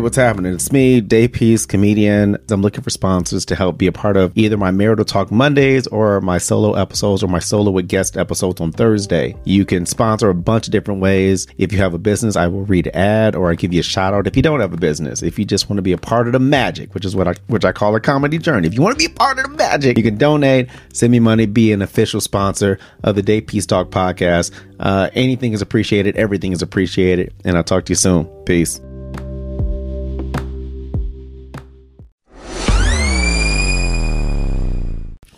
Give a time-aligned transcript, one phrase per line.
[0.00, 0.54] What's happening?
[0.54, 2.38] It's me, Day Peace, comedian.
[2.48, 5.86] I'm looking for sponsors to help be a part of either my Marital Talk Mondays
[5.88, 9.36] or my solo episodes or my solo with guest episodes on Thursday.
[9.44, 11.46] You can sponsor a bunch of different ways.
[11.58, 14.14] If you have a business, I will read ad or I give you a shout
[14.14, 14.26] out.
[14.26, 16.32] If you don't have a business, if you just want to be a part of
[16.32, 18.66] the magic, which is what I which I call a comedy journey.
[18.66, 21.20] If you want to be a part of the magic, you can donate, send me
[21.20, 24.50] money, be an official sponsor of the Day Peace Talk podcast.
[24.80, 26.16] Uh, anything is appreciated.
[26.16, 27.34] Everything is appreciated.
[27.44, 28.24] And I'll talk to you soon.
[28.44, 28.80] Peace.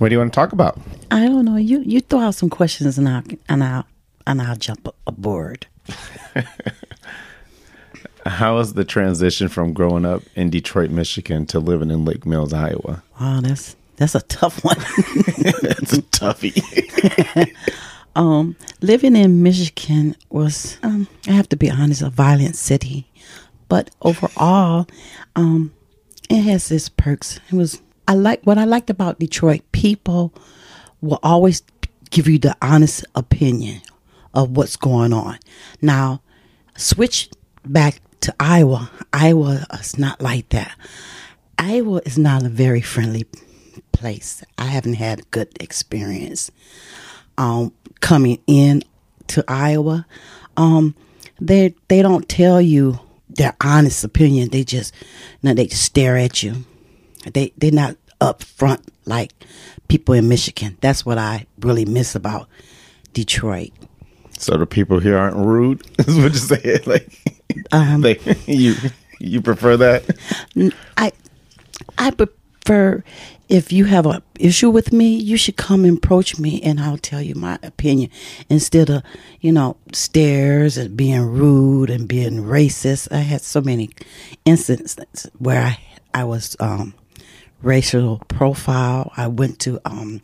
[0.02, 0.80] What do you want to talk about?
[1.12, 1.54] I don't know.
[1.54, 3.84] You you throw out some questions and I and I
[4.26, 5.68] and I'll jump aboard.
[8.26, 12.52] How was the transition from growing up in Detroit, Michigan, to living in Lake Mills,
[12.52, 13.04] Iowa?
[13.20, 14.78] Wow, that's that's a tough one.
[15.78, 17.54] It's a toughie.
[18.16, 23.06] um, living in Michigan was, um, I have to be honest, a violent city,
[23.68, 24.88] but overall,
[25.36, 25.72] um,
[26.28, 27.38] it has its perks.
[27.52, 27.80] It was
[28.12, 29.62] I like what I liked about Detroit.
[29.72, 30.34] People
[31.00, 31.62] will always
[32.10, 33.80] give you the honest opinion
[34.34, 35.38] of what's going on.
[35.80, 36.20] Now,
[36.76, 37.30] switch
[37.64, 38.90] back to Iowa.
[39.14, 40.76] Iowa is not like that.
[41.56, 43.24] Iowa is not a very friendly
[43.92, 44.44] place.
[44.58, 46.50] I haven't had a good experience
[47.38, 48.82] um, coming in
[49.28, 50.04] to Iowa.
[50.58, 50.94] Um,
[51.40, 54.50] they they don't tell you their honest opinion.
[54.50, 54.92] They just
[55.42, 56.66] no, they just stare at you.
[57.32, 59.32] They they're not upfront like
[59.88, 60.78] people in Michigan.
[60.80, 62.48] That's what I really miss about
[63.12, 63.70] Detroit.
[64.38, 65.82] so the people here aren't rude.
[65.98, 66.80] Is what you say?
[66.86, 67.08] Like,
[67.72, 68.74] Um, they, you
[69.18, 70.02] you prefer that?
[70.96, 71.12] I
[71.98, 73.02] I prefer
[73.48, 76.96] if you have a issue with me, you should come and approach me and I'll
[76.96, 78.08] tell you my opinion
[78.48, 79.02] instead of,
[79.40, 83.12] you know, stares and being rude and being racist.
[83.12, 83.90] I had so many
[84.46, 85.78] instances where I
[86.14, 86.94] I was um
[87.62, 89.12] racial profile.
[89.16, 90.20] I went to um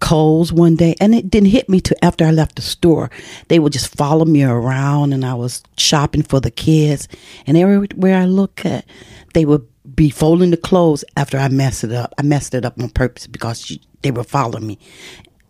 [0.00, 3.10] Kohl's one day, and it didn't hit me till after I left the store.
[3.48, 7.08] They would just follow me around, and I was shopping for the kids.
[7.46, 8.84] And everywhere I look at,
[9.32, 12.14] they would be folding the clothes after I messed it up.
[12.18, 14.78] I messed it up on purpose because she, they were following me,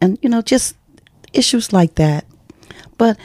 [0.00, 0.76] and you know, just
[1.32, 2.24] issues like that.
[2.96, 3.18] But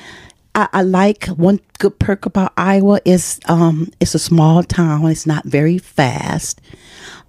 [0.55, 5.05] I, I like one good perk about Iowa is um, it's a small town.
[5.05, 6.61] It's not very fast.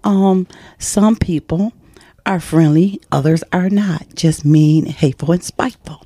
[0.04, 0.47] Um,
[0.78, 1.72] some people
[2.26, 4.14] are friendly, others are not.
[4.14, 6.04] Just mean, hateful, and spiteful.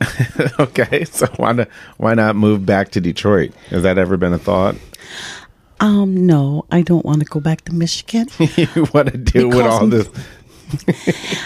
[0.58, 1.68] okay, so why not
[1.98, 3.52] why not move back to Detroit?
[3.68, 4.76] Has that ever been a thought?
[5.80, 8.28] Um, no, I don't want to go back to Michigan.
[8.56, 10.08] you want to deal with all this?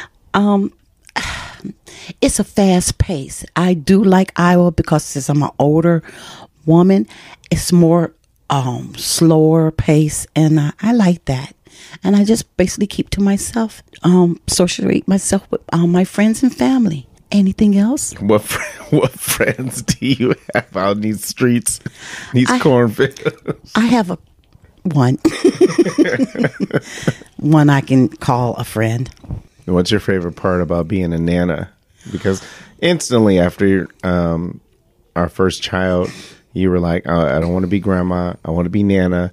[2.20, 3.44] it's a fast pace.
[3.56, 6.02] I do like Iowa because since I'm an older
[6.66, 7.06] woman,
[7.50, 8.12] it's more
[8.50, 11.54] um slower pace, and I, I like that.
[12.02, 16.54] And I just basically keep to myself, um, socialize myself with um, my friends and
[16.54, 17.06] family.
[17.32, 18.14] Anything else?
[18.20, 21.80] What fr- what friends do you have out in these streets,
[22.32, 23.20] these I- cornfields?
[23.74, 24.18] I have a
[24.84, 25.14] one,
[27.38, 29.10] one I can call a friend.
[29.64, 31.70] What's your favorite part about being a nana?
[32.10, 32.42] Because
[32.80, 34.60] instantly after um,
[35.16, 36.10] our first child,
[36.52, 38.34] you were like, oh, "I don't want to be grandma.
[38.44, 39.32] I want to be nana."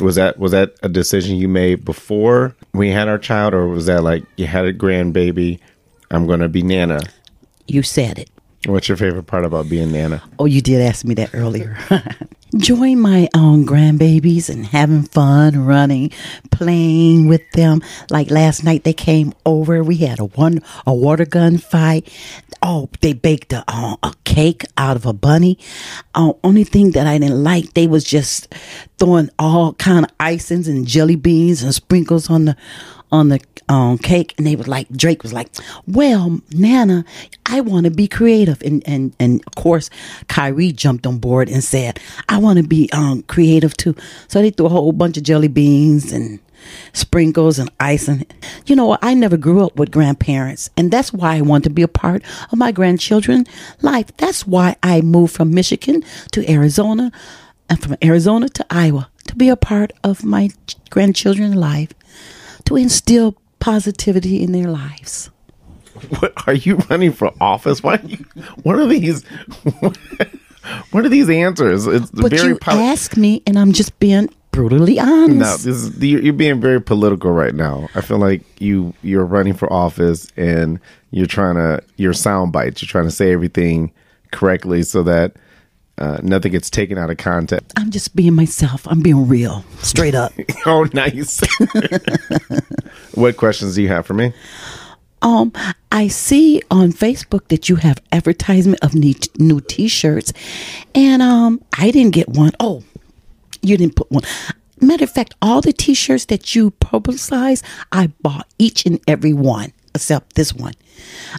[0.00, 3.86] Was that was that a decision you made before we had our child, or was
[3.86, 5.60] that like you had a grandbaby?
[6.10, 7.00] I'm going to be nana.
[7.66, 8.30] You said it.
[8.66, 10.22] What's your favorite part about being nana?
[10.38, 11.78] Oh, you did ask me that earlier.
[12.52, 16.10] Enjoying my own grandbabies and having fun, running,
[16.50, 17.82] playing with them.
[18.10, 19.82] Like last night, they came over.
[19.82, 22.10] We had a one a water gun fight.
[22.62, 25.58] Oh, they baked a uh, a cake out of a bunny.
[26.14, 28.52] Uh, only thing that I didn't like, they was just
[28.98, 32.56] throwing all kind of icings and jelly beans and sprinkles on the
[33.10, 35.48] on the um, cake, and they was like Drake was like,
[35.86, 37.04] "Well, Nana,
[37.46, 39.90] I want to be creative," and and and of course,
[40.28, 43.94] Kyrie jumped on board and said, "I want to be um, creative too."
[44.28, 46.40] So they threw a whole bunch of jelly beans and
[46.92, 48.26] sprinkles and icing.
[48.66, 48.98] You know.
[49.02, 52.22] I never grew up with grandparents, and that's why I want to be a part
[52.50, 53.48] of my grandchildren's
[53.82, 54.16] life.
[54.16, 56.02] That's why I moved from Michigan
[56.32, 57.12] to Arizona,
[57.68, 60.50] and from Arizona to Iowa to be a part of my
[60.90, 61.92] grandchildren's life
[62.68, 65.30] to instill positivity in their lives.
[66.20, 67.82] What are you running for office?
[67.82, 67.96] Why?
[67.96, 68.24] Are you,
[68.62, 69.24] what are these?
[70.90, 71.86] What are these answers?
[71.86, 75.36] It's But very you poli- ask me, and I'm just being brutally honest.
[75.36, 77.88] No, this is you're you're being very political right now.
[77.94, 80.78] I feel like you you're running for office and
[81.10, 82.82] you're trying to your sound bites.
[82.82, 83.92] You're trying to say everything
[84.30, 85.34] correctly so that
[85.98, 87.72] uh, nothing gets taken out of context.
[87.76, 88.86] I'm just being myself.
[88.88, 90.32] I'm being real, straight up.
[90.66, 91.40] oh, nice.
[93.14, 94.32] what questions do you have for me?
[95.20, 95.52] Um,
[95.90, 100.32] I see on Facebook that you have advertisement of new, new T-shirts,
[100.94, 102.52] and um, I didn't get one.
[102.60, 102.84] Oh,
[103.62, 104.22] you didn't put one.
[104.80, 109.72] Matter of fact, all the T-shirts that you publicize, I bought each and every one
[109.94, 110.74] except this one.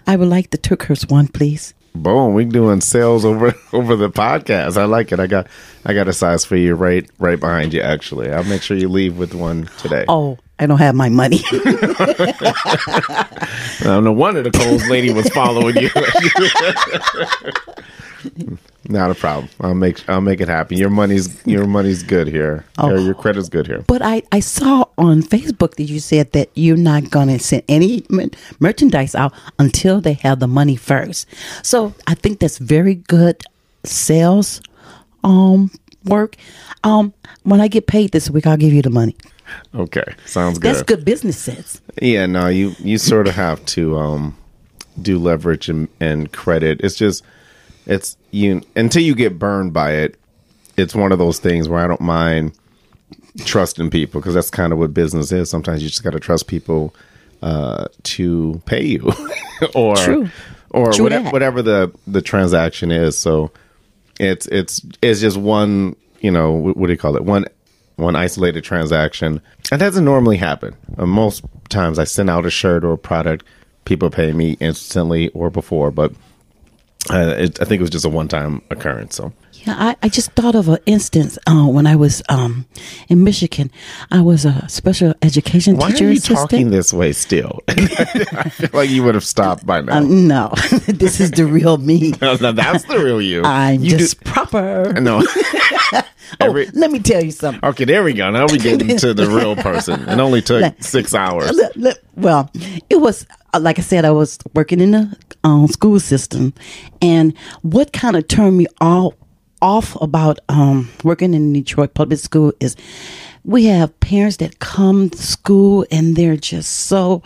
[0.05, 1.73] I would like the Turkhurst one, please.
[2.01, 4.77] Boom, we doing sales over over the podcast.
[4.77, 5.19] I like it.
[5.19, 5.47] I got
[5.85, 7.81] I got a size for you right right behind you.
[7.81, 10.05] Actually, I'll make sure you leave with one today.
[10.07, 11.41] Oh, I don't have my money.
[13.83, 15.89] no wonder the Kohl's lady was following you.
[18.91, 19.49] Not a problem.
[19.61, 20.75] I'll make I'll make it happen.
[20.75, 22.65] Your money's your money's good here.
[22.79, 22.89] Oh.
[22.89, 23.83] Your, your credit's good here.
[23.85, 27.61] But I I saw on Facebook that you said that you're not going to send
[27.69, 28.03] any
[28.59, 31.27] merchandise out until they have the money first.
[31.61, 33.43] So I think that's very good
[33.83, 34.59] sales
[35.23, 35.69] um
[36.05, 36.35] work.
[36.83, 37.13] Um
[37.43, 39.15] when I get paid this week, I'll give you the money.
[39.75, 40.73] Okay, sounds good.
[40.73, 41.79] That's good business sense.
[42.01, 44.35] Yeah, no, you you sort of have to um
[44.99, 46.81] do leverage and, and credit.
[46.81, 47.23] It's just
[47.89, 50.15] it's you until you get burned by it.
[50.77, 52.53] It's one of those things where I don't mind
[53.43, 55.49] trusting people because that's kind of what business is.
[55.49, 56.95] Sometimes you just got to trust people
[57.41, 59.11] uh, to pay you,
[59.75, 60.29] or True.
[60.69, 63.17] or True whatever, whatever the the transaction is.
[63.17, 63.51] So
[64.19, 67.45] it's it's it's just one you know what do you call it one
[67.95, 69.41] one isolated transaction.
[69.71, 70.75] That doesn't normally happen.
[70.97, 73.45] Uh, most times I send out a shirt or a product,
[73.85, 76.13] people pay me instantly or before, but
[77.11, 79.15] uh, it, I think it was just a one time occurrence.
[79.15, 79.33] So.
[79.69, 82.65] Yeah, I, I just thought of an instance uh, when I was um,
[83.07, 83.69] in Michigan.
[84.09, 86.05] I was a special education Why teacher.
[86.05, 86.49] Why are you assistant.
[86.49, 87.61] talking this way still?
[87.67, 89.97] I feel like you would have stopped by now.
[89.97, 90.53] Uh, no,
[90.87, 92.15] this is the real me.
[92.21, 93.43] no, that's the real you.
[93.43, 94.93] I'm you just do- proper.
[94.99, 95.21] No.
[96.41, 97.67] Oh, Every, oh, let me tell you something.
[97.69, 98.29] Okay, there we go.
[98.29, 100.07] Now we get into the real person.
[100.07, 101.59] It only took six hours.
[102.15, 102.51] Well,
[102.89, 104.05] it was uh, like I said.
[104.05, 106.53] I was working in the um, school system,
[107.01, 109.15] and what kind of turned me all
[109.61, 112.75] off about um, working in Detroit public school is
[113.43, 117.23] we have parents that come to school and they're just so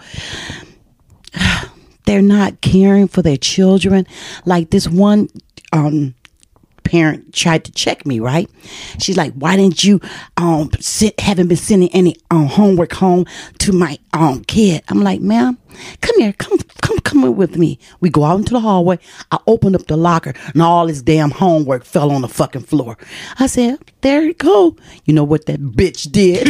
[2.05, 4.07] they're not caring for their children.
[4.45, 5.29] Like this one
[5.71, 6.15] um,
[6.83, 8.49] parent tried to check me, right?
[8.99, 9.99] She's like, why didn't you
[10.37, 13.25] um sit haven't been sending any um homework home
[13.59, 14.83] to my um kid?
[14.89, 15.57] I'm like, ma'am,
[16.01, 17.79] come here, come come come with me.
[17.99, 18.99] We go out into the hallway.
[19.31, 22.97] I opened up the locker and all this damn homework fell on the fucking floor.
[23.39, 24.75] I said, there you go.
[25.05, 26.47] You know what that bitch did?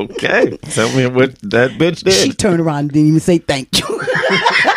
[0.00, 0.56] okay.
[0.58, 2.12] Tell me what that bitch did.
[2.12, 4.02] She turned around and didn't even say thank you.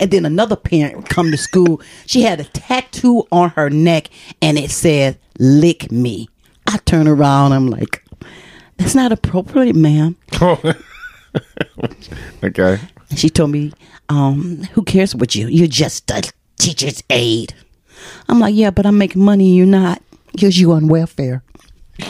[0.00, 1.80] and then another parent would come to school.
[2.06, 4.08] She had a tattoo on her neck
[4.40, 6.28] and it said, lick me.
[6.66, 7.52] I turn around.
[7.52, 8.04] I'm like,
[8.76, 10.16] that's not appropriate, ma'am.
[12.42, 12.78] okay.
[13.10, 13.72] And she told me,
[14.08, 15.48] um, who cares what you?
[15.48, 17.54] You're just a teacher's aide.
[18.28, 19.54] I'm like, yeah, but I'm making money.
[19.54, 20.02] You're not.
[20.32, 21.42] Because you on welfare.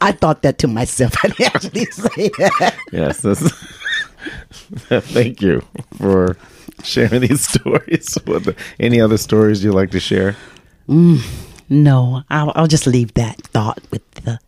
[0.00, 1.14] I thought that to myself.
[1.24, 2.76] I didn't actually say that.
[2.92, 3.24] Yes.
[4.88, 5.62] thank you
[5.98, 6.36] for
[6.82, 8.16] sharing these stories.
[8.26, 10.36] With Any other stories you'd like to share?
[10.88, 11.20] Mm,
[11.68, 14.38] no, I'll, I'll just leave that thought with the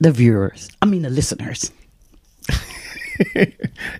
[0.00, 0.68] the viewers.
[0.80, 1.70] I mean, the listeners.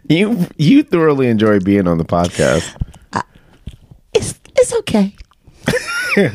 [0.08, 2.74] you you thoroughly enjoy being on the podcast.
[3.12, 3.22] Uh,
[4.12, 5.14] it's it's okay.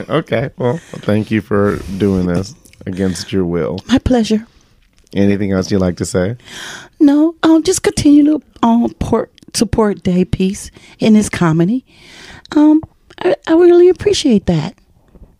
[0.10, 0.50] okay.
[0.58, 3.79] Well, thank you for doing this against your will.
[3.88, 4.48] My pleasure.
[5.13, 6.35] Anything else you'd like to say?
[6.99, 11.85] No, um, just continue to um, port, support Day Peace in his comedy.
[12.55, 12.81] Um,
[13.19, 14.75] I, I really appreciate that.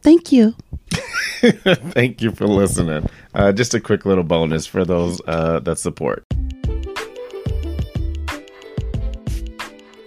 [0.02, 0.56] Thank you.
[1.42, 3.10] Thank you for listening.
[3.34, 6.26] Uh, just a quick little bonus for those uh, that support.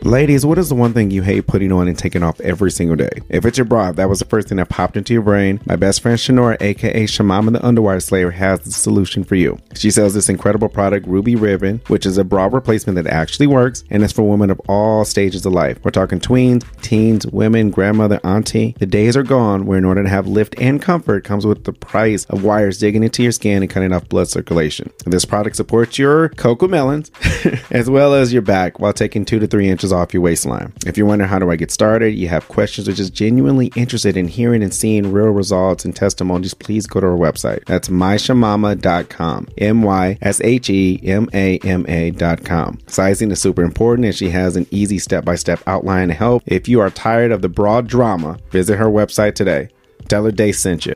[0.02, 2.96] Ladies, what is the one thing you hate putting on and taking off every single
[2.96, 3.10] day?
[3.28, 5.60] If it's your bra, that was the first thing that popped into your brain.
[5.66, 9.58] My best friend Shanora, aka Shemama the Underwire Slayer, has the solution for you.
[9.74, 13.84] She sells this incredible product, Ruby Ribbon, which is a bra replacement that actually works
[13.90, 15.78] and it's for women of all stages of life.
[15.84, 18.76] We're talking tweens, teens, women, grandmother, auntie.
[18.78, 21.74] The days are gone where in order to have lift and comfort comes with the
[21.74, 24.90] price of wires digging into your skin and cutting off blood circulation.
[25.04, 27.10] This product supports your cocoa melons
[27.70, 30.72] as well as your back while taking two to three inches inches off your waistline.
[30.86, 34.16] If you're wondering how do I get started, you have questions or just genuinely interested
[34.16, 37.64] in hearing and seeing real results and testimonies, please go to our website.
[37.66, 39.48] That's myshemama.com.
[39.58, 42.78] M Y S H E M A M A.com.
[42.86, 46.42] Sizing is super important and she has an easy step by step outline to help.
[46.46, 49.68] If you are tired of the broad drama, visit her website today.
[50.08, 50.94] Tell her Day sent you.